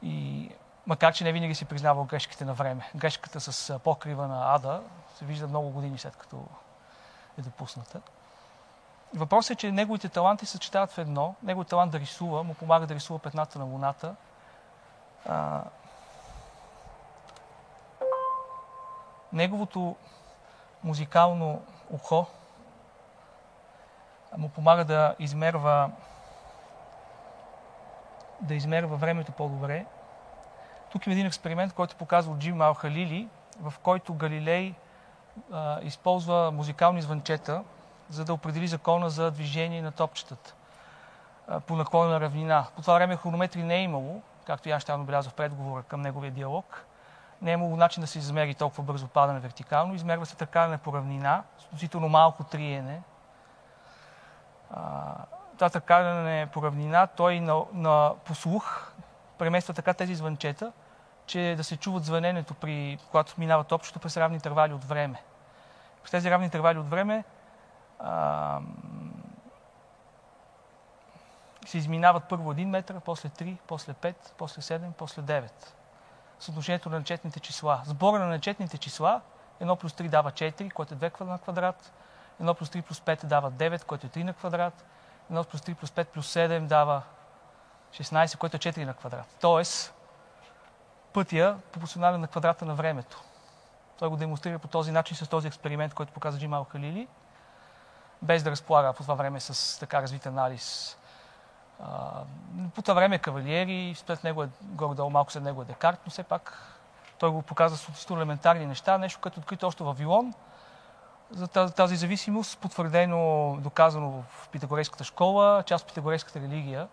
И 0.02 0.50
макар, 0.86 1.12
че 1.12 1.24
не 1.24 1.32
винаги 1.32 1.54
си 1.54 1.64
признавал 1.64 2.04
грешките 2.04 2.44
на 2.44 2.54
време. 2.54 2.90
Грешката 2.96 3.40
с 3.40 3.78
покрива 3.78 4.28
на 4.28 4.54
Ада 4.54 4.82
се 5.14 5.24
вижда 5.24 5.48
много 5.48 5.70
години 5.70 5.98
след 5.98 6.16
като 6.16 6.46
е 7.38 7.42
допусната. 7.42 8.00
Въпросът 9.14 9.50
е, 9.50 9.54
че 9.54 9.72
неговите 9.72 10.08
таланти 10.08 10.46
се 10.46 10.52
съчетават 10.52 10.92
в 10.92 10.98
едно. 10.98 11.34
Неговият 11.42 11.68
талант 11.68 11.92
да 11.92 12.00
рисува, 12.00 12.42
му 12.42 12.54
помага 12.54 12.86
да 12.86 12.94
рисува 12.94 13.18
петната 13.18 13.58
на 13.58 13.64
Луната. 13.64 14.14
А, 15.28 15.62
неговото 19.32 19.96
музикално 20.84 21.62
ухо 21.90 22.26
му 24.36 24.48
помага 24.48 24.84
да 24.84 25.14
измерва 25.18 25.90
да 28.40 28.54
измерва 28.54 28.96
времето 28.96 29.32
по-добре. 29.32 29.86
Тук 30.90 31.06
има 31.06 31.12
един 31.12 31.26
експеримент, 31.26 31.72
който 31.72 31.96
показва 31.96 32.38
Джим 32.38 32.60
Алхалили, 32.60 33.28
в 33.60 33.74
който 33.82 34.14
Галилей 34.14 34.74
а, 35.52 35.80
използва 35.82 36.50
музикални 36.50 37.02
звънчета, 37.02 37.64
за 38.10 38.24
да 38.24 38.34
определи 38.34 38.66
закона 38.68 39.10
за 39.10 39.30
движение 39.30 39.82
на 39.82 39.92
топчетата 39.92 40.54
по 41.66 41.76
наклонена 41.76 42.20
равнина. 42.20 42.66
По 42.76 42.82
това 42.82 42.94
време 42.94 43.16
хронометри 43.16 43.62
не 43.62 43.74
е 43.74 43.82
имало, 43.82 44.22
както 44.46 44.68
и 44.68 44.80
ще 44.80 44.92
отбелязва 44.92 45.30
в 45.30 45.34
предговора 45.34 45.82
към 45.82 46.00
неговия 46.00 46.32
диалог. 46.32 46.84
Не 47.42 47.50
е 47.50 47.54
имало 47.54 47.76
начин 47.76 48.00
да 48.00 48.06
се 48.06 48.18
измери 48.18 48.54
толкова 48.54 48.82
бързо 48.82 49.08
падане 49.08 49.40
вертикално. 49.40 49.94
Измерва 49.94 50.26
се 50.26 50.36
търкане 50.36 50.78
по 50.78 50.92
равнина, 50.92 51.42
с 51.58 51.64
относително 51.64 52.08
малко 52.08 52.44
триене. 52.44 53.02
това 55.54 55.70
търкане 55.70 56.48
по 56.52 56.62
равнина, 56.62 57.06
той 57.06 57.40
на, 57.40 57.62
на 57.72 58.12
послух 58.24 58.92
премества 59.38 59.74
така 59.74 59.94
тези 59.94 60.14
звънчета, 60.14 60.72
че 61.26 61.54
да 61.56 61.64
се 61.64 61.76
чуват 61.76 62.04
звъненето, 62.04 62.54
при, 62.54 62.98
когато 63.10 63.34
минават 63.38 63.72
общото 63.72 63.98
през 63.98 64.16
равни 64.16 64.34
интервали 64.34 64.72
от 64.72 64.84
време. 64.84 65.22
През 66.02 66.10
тези 66.10 66.30
равни 66.30 66.44
интервали 66.44 66.78
от 66.78 66.90
време 66.90 67.24
се 71.66 71.78
изминават 71.78 72.24
първо 72.28 72.54
1 72.54 72.64
метър, 72.64 73.00
после 73.00 73.28
3, 73.28 73.56
после 73.66 73.92
5, 73.92 74.14
после 74.38 74.62
7, 74.62 74.92
после 74.92 75.22
9. 75.22 75.50
Съотношението 76.38 76.90
на 76.90 76.98
начетните 76.98 77.40
числа. 77.40 77.82
Сбора 77.84 78.18
на 78.18 78.26
начетните 78.26 78.78
числа 78.78 79.20
1 79.62 79.78
плюс 79.78 79.92
3 79.92 80.08
дава 80.08 80.32
4, 80.32 80.72
което 80.72 80.94
е 80.94 80.96
2 80.96 81.20
на 81.20 81.38
квадрат. 81.38 81.92
1 82.42 82.54
плюс 82.54 82.68
3 82.68 82.82
плюс 82.82 83.00
5 83.00 83.24
дава 83.26 83.52
9, 83.52 83.84
което 83.84 84.06
е 84.06 84.10
3 84.10 84.22
на 84.22 84.32
квадрат. 84.32 84.84
1 85.32 85.46
плюс 85.46 85.60
3 85.60 85.74
плюс 85.74 85.90
5 85.90 86.04
плюс 86.04 86.34
7 86.34 86.66
дава 86.66 87.02
16, 87.92 88.38
което 88.38 88.56
е 88.56 88.60
4 88.60 88.84
на 88.84 88.94
квадрат. 88.94 89.36
Тоест, 89.40 89.94
пътя 91.12 91.58
пропорционален 91.72 92.20
на 92.20 92.28
квадрата 92.28 92.64
на 92.64 92.74
времето. 92.74 93.22
Той 93.98 94.08
го 94.08 94.16
демонстрира 94.16 94.58
по 94.58 94.68
този 94.68 94.92
начин 94.92 95.16
с 95.16 95.28
този 95.28 95.48
експеримент, 95.48 95.94
който 95.94 96.12
показа 96.12 96.38
Джимал 96.38 96.64
Халили 96.64 97.08
без 98.24 98.42
да 98.42 98.50
разполага 98.50 98.92
по 98.92 99.02
това 99.02 99.14
време 99.14 99.40
с 99.40 99.80
така 99.80 100.02
развит 100.02 100.26
анализ. 100.26 100.96
по 102.74 102.82
това 102.82 102.94
време 102.94 103.16
е 103.16 103.18
кавалиери, 103.18 103.94
след 103.96 104.24
него 104.24 104.42
е 104.42 104.48
горе-долу 104.62 105.10
малко 105.10 105.32
след 105.32 105.42
него 105.42 105.62
е 105.62 105.64
Декарт, 105.64 106.00
но 106.06 106.10
все 106.10 106.22
пак 106.22 106.74
той 107.18 107.30
го 107.30 107.42
показва 107.42 107.76
с 107.76 108.10
елементарни 108.10 108.66
неща, 108.66 108.98
нещо 108.98 109.20
като 109.20 109.40
открито 109.40 109.66
още 109.66 109.84
в 109.84 109.86
Вавилон. 109.86 110.34
За 111.30 111.48
тази 111.70 111.96
зависимост, 111.96 112.58
потвърдено, 112.58 113.56
доказано 113.60 114.10
в 114.10 114.48
питагорейската 114.48 115.04
школа, 115.04 115.62
част 115.66 115.82
от 115.82 115.88
питагорейската 115.88 116.40
религия. 116.40 116.88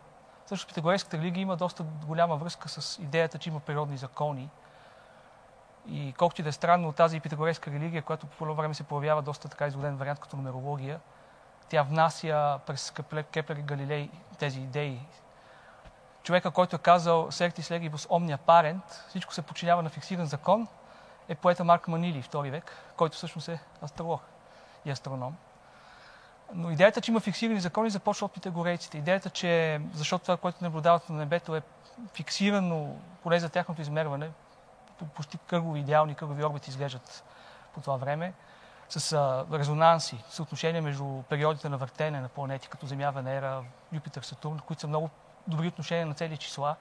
Също 0.45 0.67
питагорейската 0.67 1.17
религия 1.17 1.41
има 1.41 1.55
доста 1.55 1.83
голяма 1.83 2.35
връзка 2.35 2.69
с 2.69 2.99
идеята, 2.99 3.37
че 3.37 3.49
има 3.49 3.59
природни 3.59 3.97
закони. 3.97 4.49
И 5.87 6.13
колкото 6.17 6.41
и 6.41 6.43
да 6.43 6.49
е 6.49 6.51
странно, 6.51 6.91
тази 6.91 7.19
питагорейска 7.19 7.71
религия, 7.71 8.01
която 8.01 8.27
по 8.27 8.37
това 8.37 8.53
време 8.53 8.73
се 8.73 8.83
появява 8.83 9.21
доста 9.21 9.49
така 9.49 9.67
изгоден 9.67 9.95
вариант 9.95 10.19
като 10.19 10.35
нумерология, 10.35 10.99
тя 11.71 11.83
внася 11.83 12.59
през 12.65 12.91
Кеплер 13.31 13.55
и 13.55 13.61
Галилей 13.61 14.09
тези 14.39 14.59
идеи. 14.59 14.99
Човека, 16.23 16.51
който 16.51 16.75
е 16.75 16.79
казал 16.79 17.31
Сертис 17.31 17.71
Легибус 17.71 18.07
Omnia 18.07 18.37
Parent, 18.37 18.81
всичко 19.09 19.33
се 19.33 19.41
подчинява 19.41 19.83
на 19.83 19.89
фиксиран 19.89 20.25
закон, 20.25 20.67
е 21.29 21.35
поета 21.35 21.63
Марк 21.63 21.87
Манили, 21.87 22.21
втори 22.21 22.51
век, 22.51 22.75
който 22.97 23.17
всъщност 23.17 23.47
е 23.47 23.59
астролог 23.83 24.21
и 24.85 24.91
астроном. 24.91 25.35
Но 26.53 26.71
идеята, 26.71 27.01
че 27.01 27.11
има 27.11 27.19
фиксирани 27.19 27.59
закони, 27.59 27.89
започва 27.89 28.25
от 28.25 28.33
питагорейците. 28.33 28.97
Идеята, 28.97 29.29
че 29.29 29.81
защото 29.93 30.21
това, 30.21 30.37
което 30.37 30.63
наблюдават 30.63 31.09
на 31.09 31.17
небето 31.17 31.55
е 31.55 31.61
фиксирано, 32.13 32.95
поне 33.23 33.39
за 33.39 33.49
тяхното 33.49 33.81
измерване, 33.81 34.29
почти 35.15 35.37
кръгови, 35.37 35.79
идеални 35.79 36.15
кръгови 36.15 36.43
орбити 36.43 36.69
изглеждат 36.69 37.23
по 37.73 37.81
това 37.81 37.97
време, 37.97 38.33
с 38.99 39.13
а, 39.13 39.45
резонанси, 39.57 40.23
съотношения 40.29 40.81
между 40.81 41.21
периодите 41.29 41.69
на 41.69 41.77
въртене 41.77 42.21
на 42.21 42.29
планети, 42.29 42.67
като 42.67 42.85
Земя, 42.85 43.11
Венера, 43.11 43.63
Юпитер, 43.93 44.21
Сатурн, 44.21 44.59
които 44.59 44.81
са 44.81 44.87
много 44.87 45.09
добри 45.47 45.67
отношения 45.67 46.05
на 46.05 46.13
цели 46.13 46.37
числа 46.37 46.75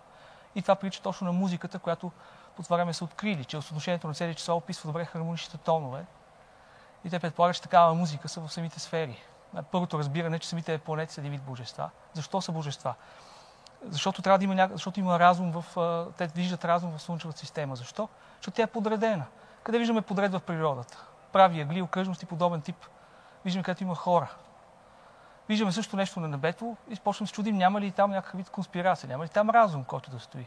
И 0.55 0.63
това 0.63 0.75
прилича 0.75 1.03
точно 1.03 1.27
на 1.27 1.33
музиката, 1.33 1.79
която 1.79 2.13
по 2.57 2.63
това 2.63 2.77
време 2.77 2.93
са 2.93 3.05
открили, 3.05 3.45
че 3.45 3.63
съотношението 3.63 4.09
на 4.09 4.15
цели 4.15 4.35
числа 4.35 4.55
описва 4.55 4.87
добре 4.87 5.05
хармоничните 5.05 5.59
тонове. 5.59 6.05
И 7.05 7.11
те 7.11 7.19
предполагат, 7.19 7.57
че 7.57 7.63
такава 7.63 7.95
музика 7.95 8.29
са 8.29 8.41
в 8.41 8.53
самите 8.53 8.81
сфери. 8.81 9.23
Първото 9.71 9.99
разбиране, 9.99 10.39
че 10.39 10.49
самите 10.49 10.79
планети 10.79 11.13
са 11.13 11.21
вид 11.21 11.43
божества. 11.43 11.91
Защо 12.15 12.41
са 12.41 12.53
божества? 12.53 12.95
Защото 13.85 14.23
трябва 14.23 14.39
да 14.39 14.45
има, 14.45 14.55
ня... 14.55 14.69
защото 14.73 15.01
има 15.01 15.19
разум 15.19 15.53
в... 15.53 15.65
Те 16.17 16.27
виждат 16.27 16.65
разум 16.65 16.99
в 16.99 17.03
Слънчевата 17.03 17.39
система. 17.39 17.77
Защо? 17.77 18.09
Защото 18.37 18.57
тя 18.57 18.63
е 18.63 18.67
подредена. 18.67 19.25
Къде 19.63 19.79
виждаме 19.79 20.03
подред 20.03 20.33
в 20.33 20.41
природата? 20.41 21.05
Прави 21.33 21.61
ягли, 21.61 21.83
окръжности, 21.83 22.27
подобен 22.27 22.61
тип. 22.61 22.87
Виждаме 23.45 23.65
където 23.65 23.83
има 23.83 23.95
хора. 23.95 24.29
Виждаме 25.49 25.73
също 25.73 25.97
нещо 25.97 26.21
на 26.21 26.29
небето 26.29 26.77
и 26.89 26.97
почваме 26.97 27.27
се 27.27 27.33
чудим, 27.33 27.57
няма 27.57 27.81
ли 27.81 27.91
там 27.91 28.11
някакъв 28.11 28.39
вид 28.39 28.51
конспирация, 28.51 29.09
няма 29.09 29.25
ли 29.25 29.29
там 29.29 29.51
разум, 29.51 29.85
който 29.85 30.11
да 30.11 30.21
стои. 30.21 30.47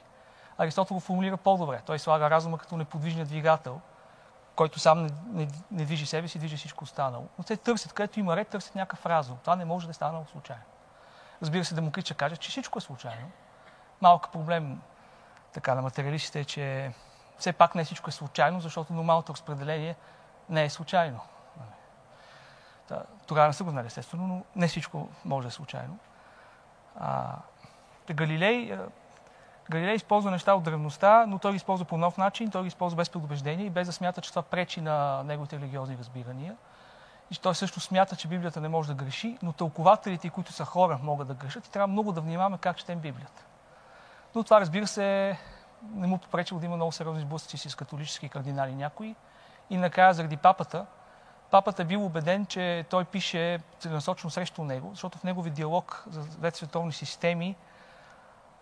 Аристотел 0.58 0.94
го 0.94 1.00
формулира 1.00 1.38
по-добре. 1.38 1.82
Той 1.86 2.00
слага 2.00 2.30
разума 2.30 2.58
като 2.58 2.78
неподвижния 2.78 3.26
двигател, 3.26 3.82
който 4.56 4.80
сам 4.80 5.04
не, 5.04 5.10
не, 5.26 5.48
не 5.72 5.86
движи 5.86 6.06
себе 6.06 6.28
си, 6.28 6.40
движи 6.40 6.58
всичко 6.58 6.84
останало. 6.84 7.28
Но 7.38 7.44
те 7.44 7.58
търсят, 7.58 7.94
където 7.94 8.20
има 8.20 8.36
ред, 8.36 8.48
търсят 8.48 8.76
някакъв 8.76 9.06
разум. 9.06 9.38
Това 9.42 9.56
не 9.56 9.66
може 9.66 9.88
да 9.88 9.92
е 9.92 9.94
станало 9.94 10.26
случайно. 10.26 10.64
Разбира 11.42 11.66
се, 11.66 11.76
Демокрит 11.76 12.06
ще 12.06 12.14
каже, 12.14 12.38
че 12.38 12.50
всичко 12.50 12.78
е 12.78 12.82
случайно. 12.82 13.32
Малък 14.02 14.32
проблем 14.32 14.82
така 15.54 15.76
на 15.76 15.82
материалистите 15.82 16.40
е, 16.40 16.46
че 16.46 16.94
все 17.38 17.54
пак 17.54 17.76
не 17.76 17.84
всичко 17.84 18.10
е 18.10 18.14
случайно, 18.14 18.60
защото 18.60 18.94
нормалното 18.94 19.34
разпределение 19.34 19.96
не 20.50 20.64
е 20.64 20.70
случайно. 20.70 21.20
Тогава 23.28 23.48
не 23.48 23.54
са 23.54 23.64
го 23.64 23.70
знали, 23.70 23.88
естествено, 23.88 24.28
но 24.28 24.44
не 24.56 24.68
всичко 24.68 25.10
може 25.26 25.46
да 25.46 25.48
е 25.48 25.52
случайно. 25.52 25.98
А, 27.00 27.36
Галилей, 28.12 28.78
Галилей 29.70 29.96
използва 29.96 30.32
неща 30.32 30.54
от 30.54 30.64
древността, 30.64 31.26
но 31.28 31.40
той 31.40 31.52
ги 31.52 31.56
използва 31.56 31.86
по 31.86 31.98
нов 31.98 32.18
начин, 32.18 32.52
той 32.52 32.62
ги 32.62 32.68
използва 32.68 32.98
без 32.98 33.10
предубеждение 33.10 33.66
и 33.66 33.70
без 33.70 33.88
да 33.88 33.94
смята, 33.94 34.22
че 34.22 34.30
това 34.30 34.42
пречи 34.42 34.82
на 34.82 35.24
неговите 35.24 35.56
религиозни 35.56 35.98
разбирания. 35.98 36.56
И 37.32 37.38
той 37.38 37.56
също 37.56 37.80
смята, 37.80 38.16
че 38.16 38.28
Библията 38.28 38.62
не 38.62 38.70
може 38.70 38.88
да 38.88 38.94
греши, 38.94 39.38
но 39.42 39.54
тълкователите, 39.54 40.30
които 40.30 40.52
са 40.52 40.66
хора, 40.66 41.00
могат 41.04 41.28
да 41.28 41.34
грешат 41.34 41.68
и 41.68 41.72
трябва 41.72 41.88
много 41.88 42.12
да 42.12 42.22
внимаваме 42.22 42.58
как 42.58 42.78
четем 42.78 43.00
Библията. 43.00 43.44
Но 44.36 44.44
това, 44.44 44.62
разбира 44.62 44.88
се, 44.88 45.38
не 45.94 46.08
му 46.08 46.18
попречило 46.18 46.60
да 46.60 46.66
има 46.66 46.76
много 46.76 46.92
сериозни 46.92 47.22
сблъсъци 47.22 47.70
с 47.70 47.76
католически 47.76 48.30
кардинали 48.30 48.76
някои. 48.76 49.16
И 49.70 49.78
накрая, 49.78 50.14
заради 50.14 50.38
папата, 50.38 50.86
папата 51.52 51.82
е 51.82 51.86
бил 51.86 52.06
убеден, 52.06 52.46
че 52.46 52.86
той 52.90 53.06
пише 53.06 53.60
целенасочено 53.80 54.30
срещу 54.30 54.64
него, 54.64 54.90
защото 54.90 55.18
в 55.18 55.24
негови 55.24 55.50
диалог 55.50 56.04
за 56.10 56.22
две 56.22 56.52
световни 56.52 56.94
системи 56.94 57.56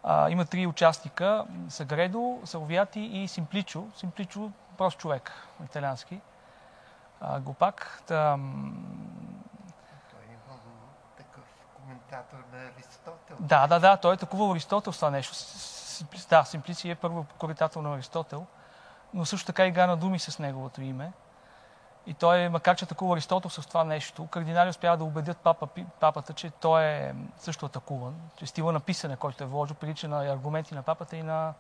а, 0.04 0.30
има 0.30 0.46
три 0.46 0.68
участника 0.68 1.46
Сагредо, 1.70 2.40
Салвияти 2.46 3.00
и 3.00 3.28
Симпличо. 3.28 3.88
Симпличо 3.96 4.52
прост 4.78 4.98
човек, 4.98 5.32
италиански. 5.66 6.22
А, 7.22 7.40
глупак. 7.40 8.02
Та, 8.08 8.38
той 10.12 10.24
е 10.24 10.38
много 10.48 10.70
такъв 11.18 11.44
коментатор 11.76 12.38
на 12.54 12.60
Аристотел. 12.66 13.36
Да, 13.40 13.68
да, 13.68 13.80
да, 13.80 13.98
той 13.98 14.14
е 14.14 14.18
такова 14.18 14.54
Аристотел 14.54 14.94
с 14.94 14.96
това 14.96 15.10
нещо. 15.10 15.36
Да, 16.30 16.44
Симплици 16.44 16.90
е 16.90 16.96
първо 16.96 17.26
коритател 17.38 17.82
на 17.82 17.94
Аристотел, 17.94 18.46
но 19.14 19.26
също 19.26 19.46
така 19.46 19.66
и 19.66 19.72
на 19.72 19.98
думи 19.98 20.20
с 20.20 20.40
неговото 20.40 20.82
име. 20.82 21.12
И 22.06 22.14
той, 22.14 22.50
макар 22.50 22.76
че 22.76 22.86
атакува 22.86 23.16
Аристотел 23.16 23.50
с 23.50 23.68
това 23.68 23.84
нещо, 23.84 24.28
кардинали 24.28 24.70
успяват 24.70 25.00
да 25.00 25.06
убедят 25.06 25.38
папа, 25.38 25.68
папата, 26.00 26.34
че 26.34 26.50
той 26.50 26.84
е 26.84 27.16
също 27.38 27.66
атакуван, 27.66 28.16
че 28.36 28.46
стила 28.46 28.72
на 28.72 28.80
писане, 28.80 29.16
който 29.16 29.44
е 29.44 29.48
вложил, 29.48 29.76
прилича 29.76 30.08
на 30.08 30.26
аргументи 30.26 30.76
на 30.76 30.84
папата 30.84 31.18
и 31.18 31.24
на 31.24 31.54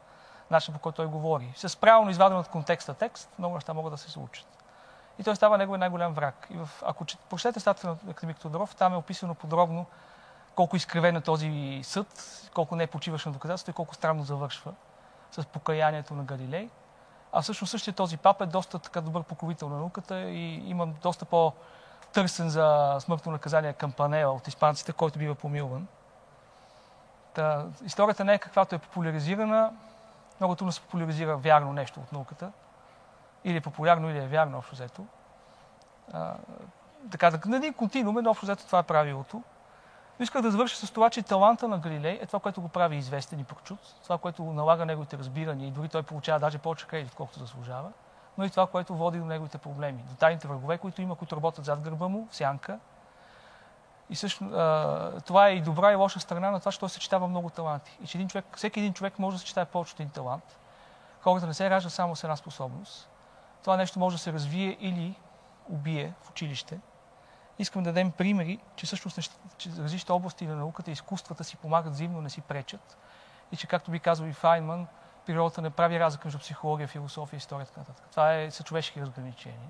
начин 0.51 0.73
по 0.73 0.79
който 0.79 0.95
той 0.95 1.05
говори. 1.05 1.53
С 1.55 1.79
правилно 1.79 2.09
изваден 2.09 2.37
от 2.37 2.47
контекста 2.47 2.93
текст, 2.93 3.29
много 3.39 3.55
неща 3.55 3.73
могат 3.73 3.93
да 3.93 3.97
се 3.97 4.11
случат. 4.11 4.47
И 5.19 5.23
той 5.23 5.35
става 5.35 5.57
неговия 5.57 5.79
най-голям 5.79 6.13
враг. 6.13 6.47
И 6.49 6.57
в, 6.57 6.69
ако 6.81 7.05
прочетете 7.29 7.59
статията 7.59 7.87
на 7.87 8.11
академик 8.11 8.39
Тодоров, 8.39 8.75
там 8.75 8.93
е 8.93 8.97
описано 8.97 9.35
подробно 9.35 9.85
колко 10.55 10.75
изкривен 10.75 11.15
е 11.15 11.21
този 11.21 11.81
съд, 11.83 12.07
колко 12.53 12.75
не 12.75 12.83
е 12.83 12.87
почиваш 12.87 13.25
на 13.25 13.31
доказателство 13.31 13.71
и 13.71 13.73
колко 13.73 13.95
странно 13.95 14.23
завършва 14.23 14.73
с 15.31 15.45
покаянието 15.45 16.13
на 16.13 16.23
Галилей. 16.23 16.69
А 17.33 17.41
всъщност 17.41 17.71
същия 17.71 17.93
този 17.93 18.17
пап 18.17 18.41
е 18.41 18.45
доста 18.45 18.79
така 18.79 19.01
добър 19.01 19.23
покровител 19.23 19.69
на 19.69 19.77
науката 19.77 20.19
и 20.19 20.69
има 20.69 20.87
доста 20.87 21.25
по-търсен 21.25 22.49
за 22.49 22.97
смъртно 22.99 23.31
наказание 23.31 23.73
кампанела 23.73 24.33
от 24.33 24.47
испанците, 24.47 24.93
който 24.93 25.19
бива 25.19 25.35
помилван. 25.35 25.87
Та, 27.33 27.65
историята 27.85 28.23
не 28.23 28.33
е 28.33 28.39
каквато 28.39 28.75
е 28.75 28.79
популяризирана. 28.79 29.73
Много 30.39 30.55
трудно 30.55 30.71
се 30.71 30.81
популяризира 30.81 31.37
вярно 31.37 31.73
нещо 31.73 31.99
от 31.99 32.11
науката. 32.11 32.51
Или 33.43 33.57
е 33.57 33.61
популярно, 33.61 34.09
или 34.09 34.17
е 34.17 34.27
вярно, 34.27 34.57
общо 34.57 34.75
взето. 34.75 35.05
А, 36.13 36.33
така, 37.11 37.31
да, 37.31 37.49
на 37.49 37.57
един 37.57 37.73
континуум, 37.73 38.17
но 38.21 38.29
общо 38.29 38.45
взето 38.45 38.65
това 38.65 38.79
е 38.79 38.83
правилото. 38.83 39.43
Но 40.19 40.23
исках 40.23 40.41
да 40.41 40.51
завърша 40.51 40.87
с 40.87 40.91
това, 40.91 41.09
че 41.09 41.21
таланта 41.21 41.67
на 41.67 41.77
Галилей 41.77 42.19
е 42.21 42.25
това, 42.25 42.39
което 42.39 42.61
го 42.61 42.67
прави 42.67 42.95
известен 42.95 43.39
и 43.39 43.43
прочут, 43.43 43.79
това, 44.03 44.17
което 44.17 44.43
налага 44.43 44.85
неговите 44.85 45.17
разбирания 45.17 45.67
и 45.67 45.71
дори 45.71 45.89
той 45.89 46.03
получава 46.03 46.39
даже 46.39 46.57
повече 46.57 46.87
кредит, 46.87 47.15
колкото 47.15 47.39
заслужава, 47.39 47.91
но 48.37 48.45
и 48.45 48.49
това, 48.49 48.67
което 48.67 48.95
води 48.95 49.19
до 49.19 49.25
неговите 49.25 49.57
проблеми, 49.57 50.03
до 50.09 50.15
тайните 50.15 50.47
врагове, 50.47 50.77
които 50.77 51.01
има, 51.01 51.15
които 51.15 51.35
работят 51.35 51.65
зад 51.65 51.81
гърба 51.81 52.07
му, 52.07 52.27
в 52.31 52.35
сянка. 52.35 52.79
И 54.09 54.15
също, 54.15 54.45
това 55.25 55.47
е 55.47 55.51
и 55.51 55.61
добра 55.61 55.91
и 55.91 55.95
лоша 55.95 56.19
страна 56.19 56.51
на 56.51 56.59
това, 56.59 56.71
че 56.71 56.79
той 56.79 56.89
съчетава 56.89 57.27
много 57.27 57.49
таланти. 57.49 57.97
И 58.03 58.07
че 58.07 58.17
един 58.17 58.27
човек, 58.27 58.45
всеки 58.55 58.79
един 58.79 58.93
човек 58.93 59.19
може 59.19 59.35
да 59.35 59.39
съчетае 59.39 59.65
повече 59.65 59.93
от 59.93 59.99
един 59.99 60.11
талант. 60.11 60.59
Хората 61.21 61.47
не 61.47 61.53
се 61.53 61.69
раждат 61.69 61.93
само 61.93 62.15
с 62.15 62.23
една 62.23 62.35
способност. 62.35 63.09
Това 63.61 63.77
нещо 63.77 63.99
може 63.99 64.15
да 64.15 64.21
се 64.21 64.33
развие 64.33 64.77
или 64.79 65.15
убие 65.69 66.13
в 66.23 66.29
училище– 66.29 66.79
искам 67.61 67.83
да 67.83 67.89
дадем 67.89 68.11
примери, 68.11 68.59
че 68.75 68.85
всъщност 68.85 69.19
че 69.57 69.69
различните 69.69 70.11
области 70.11 70.47
на 70.47 70.55
науката 70.55 70.91
и 70.91 70.93
изкуствата 70.93 71.43
си 71.43 71.57
помагат 71.57 71.93
взаимно, 71.93 72.21
не 72.21 72.29
си 72.29 72.41
пречат. 72.41 72.97
И 73.51 73.57
че, 73.57 73.67
както 73.67 73.91
би 73.91 73.99
казал 73.99 74.25
и 74.25 74.33
Файнман, 74.33 74.87
природата 75.25 75.61
не 75.61 75.69
прави 75.69 75.99
разлика 75.99 76.27
между 76.27 76.39
психология, 76.39 76.87
философия, 76.87 77.37
история 77.37 77.63
и 77.63 77.67
така 77.67 77.79
нататък. 77.79 78.05
Това 78.11 78.35
е, 78.35 78.51
са 78.51 78.63
човешки 78.63 79.01
разграничения. 79.01 79.69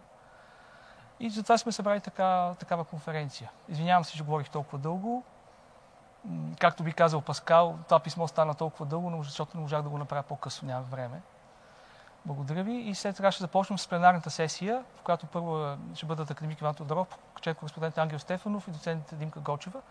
И 1.20 1.30
затова 1.30 1.58
сме 1.58 1.72
събрали 1.72 2.02
така, 2.02 2.56
такава 2.60 2.84
конференция. 2.84 3.52
Извинявам 3.70 4.04
се, 4.06 4.18
че 4.18 4.24
говорих 4.24 4.50
толкова 4.50 4.78
дълго. 4.78 5.24
Както 6.60 6.84
би 6.84 6.94
казал 6.94 7.22
Паскал, 7.22 7.78
това 7.86 8.00
писмо 8.00 8.28
стана 8.28 8.54
толкова 8.54 8.86
дълго, 8.86 9.24
защото 9.24 9.58
не 9.58 9.62
можах 9.62 9.82
да 9.82 9.90
го 9.90 9.98
направя 9.98 10.24
по-късно, 10.24 10.68
няма 10.68 10.82
време. 10.82 11.22
Благодаря 12.26 12.64
ви. 12.64 12.74
И 12.74 12.96
след 12.96 13.16
това 13.16 13.32
ще 13.32 13.44
започнем 13.44 13.80
с 13.80 13.88
пленарната 13.88 14.30
сесия, 14.30 14.84
в 14.96 15.02
която 15.02 15.26
първо 15.26 15.78
ще 15.96 16.06
бъдат 16.06 16.32
академик 16.32 16.62
Иван 16.62 16.76
Тодоров, 16.76 17.18
член 17.42 17.56
кореспондент 17.56 17.98
Ангел 17.98 18.20
Стефанов 18.20 18.68
и 18.68 18.72
доцент 18.72 19.10
Димка 19.14 19.40
Гочева, 19.40 19.82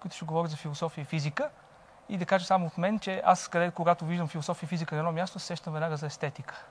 които 0.00 0.16
ще 0.16 0.24
говорят 0.24 0.50
за 0.50 0.56
философия 0.56 1.02
и 1.02 1.04
физика. 1.04 1.50
И 2.08 2.18
да 2.18 2.26
кажа 2.26 2.46
само 2.46 2.66
от 2.66 2.78
мен, 2.78 2.98
че 2.98 3.22
аз, 3.24 3.48
къде, 3.48 3.70
когато 3.70 4.04
виждам 4.04 4.28
философия 4.28 4.66
и 4.66 4.68
физика 4.68 4.94
на 4.94 4.98
едно 4.98 5.12
място, 5.12 5.38
се 5.38 5.46
сещам 5.46 5.72
веднага 5.72 5.96
за 5.96 6.06
естетика. 6.06 6.64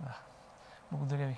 Да. 0.00 0.14
Благодаря 0.92 1.26
ви. 1.26 1.36